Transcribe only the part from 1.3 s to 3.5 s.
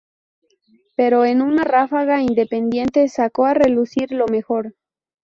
una ráfaga, Independiente sacó